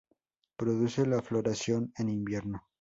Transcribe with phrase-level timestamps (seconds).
[0.57, 2.63] Produce la floración en invierno.